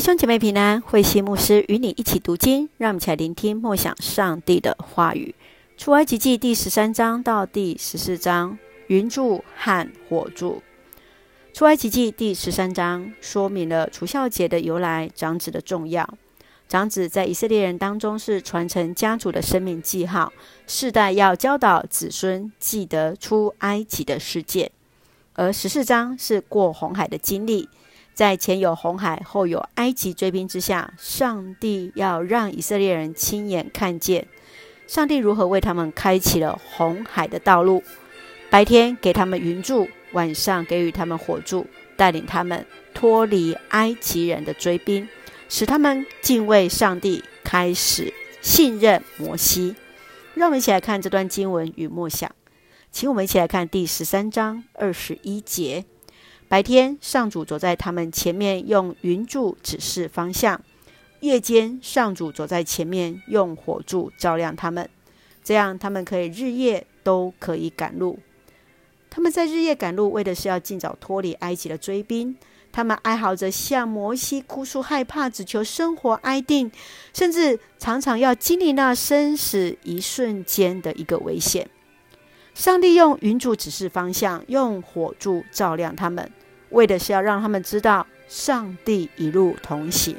[0.00, 5.34] 兄姐妹平安，慧馨牧师与你一起读经，让我们一起来聆听默想上帝的话语。
[5.76, 10.62] 出埃及记第十三章到第十四章，云柱和火柱。
[11.52, 16.08] 出埃及记第十三章说明了除孝节的由来，长子的重要。
[16.66, 20.32] 长子在以色列人当中是传承家族的生命记号，
[20.66, 24.70] 世代要教导子孙记得出埃及的事件。
[25.34, 27.68] 而十四章是过红海的经历。
[28.20, 34.28] 在前有红海，后有埃及追兵之下，上帝要让以色列人亲眼看见
[34.86, 37.82] 上帝如何为他们开启了红海的道路。
[38.50, 45.08] 白天给他们云柱，晚上给予他们火柱，带领他们脱离埃及人的追兵，
[45.48, 48.12] 使他们敬畏上帝，开始
[48.42, 49.74] 信任摩西。
[50.34, 52.30] 让我们一起来看这段经文与默想，
[52.92, 55.86] 请我们一起来看第十三章二十一节。
[56.50, 60.58] 白天，上主走在他们前面，用云柱指示方向；
[61.20, 64.90] 夜间，上主走在前面，用火柱照亮他们。
[65.44, 68.18] 这样，他们可以日夜都可以赶路。
[69.08, 72.36] 他们在日夜赶路，为的是要尽早脱离埃及的追兵。
[72.72, 76.68] 他们哀嚎着向摩西哭诉，害怕，只求生活安定，
[77.12, 81.70] 甚至常常要经历那生死一瞬间的一个危险。
[82.54, 86.28] 上帝用云柱指示方向，用火柱照亮他们。
[86.70, 90.16] 为的是要让他们知道，上帝一路同行。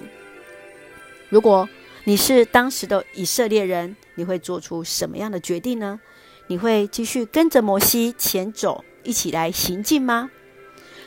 [1.30, 1.68] 如果
[2.04, 6.00] 你是当时的以色列人，你会做出什么样的决定呢？
[6.48, 10.30] 你会继续跟着摩西前走，一起来行进吗？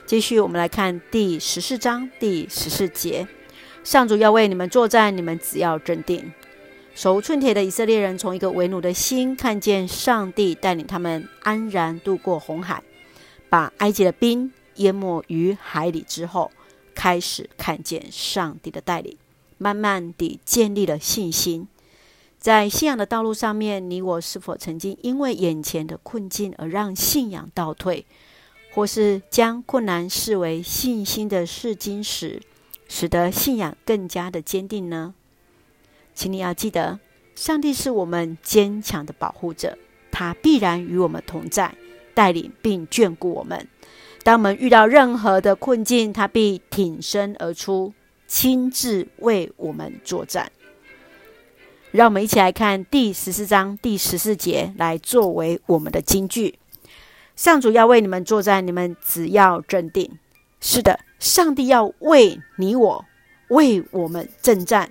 [0.06, 3.27] 继续，我们来看第十四章第十四节：
[3.83, 6.33] 上主要为你们作战，你们只要镇定。
[6.95, 12.83] 手无寸铁的以色列人，从一个为奴的心，看见上帝带领他们安然渡过红海，
[13.51, 14.51] 把埃及的兵。
[14.77, 16.50] 淹没于海里之后，
[16.94, 19.17] 开始看见上帝的带领，
[19.58, 21.69] 慢慢地建立了信心。
[22.39, 28.05] 在信仰的道路上面，你我是否曾经因为眼前的困境而让信仰倒退，
[28.73, 32.42] 或是将困难视为信心的试金石，
[32.86, 35.14] 使得信仰更加的坚定呢？
[36.14, 37.01] 请你要记得，
[37.35, 39.79] 上帝是我们坚强的保护者，
[40.11, 41.74] 他必然与我们同在，
[42.12, 43.67] 带领并眷顾我们。
[44.24, 47.92] 当我们遇到任何的困境，他必挺身而出，
[48.27, 50.51] 亲自为我们作战。
[51.90, 56.58] 让我们一起来看第十四章第十四节，来作为我们的金句。
[57.36, 60.11] 上主要为你们作战，你们只要镇定。
[60.58, 63.05] 是的，上帝要为你我
[63.48, 64.91] 为我们征战，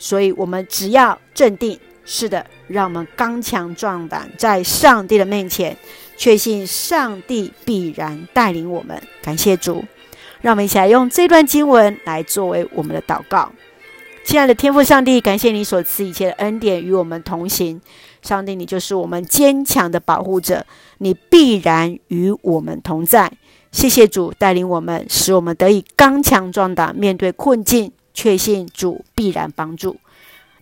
[0.00, 1.78] 所以我们只要镇定。
[2.04, 5.76] 是的，让我们刚强壮胆，在上帝的面前。
[6.16, 9.84] 确信上帝必然带领我们，感谢主，
[10.40, 13.50] 让我们一起来用这段经文来作为我们的祷告。
[14.24, 17.80] 亲爱的天父上帝，感谢你所赐一切的恩典与我们同行。
[18.22, 20.64] 上帝，你就是我们坚强的保护者，
[20.96, 23.30] 你必然与我们同在。
[23.70, 29.98] 谢谢主带领我们，使我们得以刚强壮胆，面对困境，确信主必然帮助。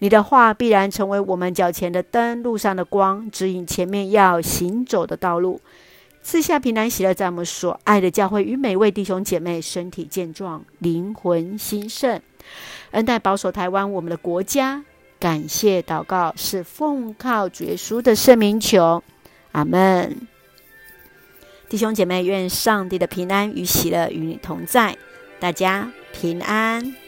[0.03, 5.61] 你的话必然成为我们脚前的灯，路上的光，指引前面要行走的道路。
[6.25, 12.21] 赐下平安喜乐，在我们所爱的教会与每位弟兄姐妹身体健壮，灵魂兴盛，
[12.91, 14.83] 恩待保守台湾我们的国家。
[15.21, 19.05] 感谢祷告是奉靠主耶稣的圣名求，
[19.53, 20.27] 阿门。
[21.69, 24.97] 弟兄姐妹，愿上帝的平安与喜乐与你同在，
[25.39, 27.02] 大家平安。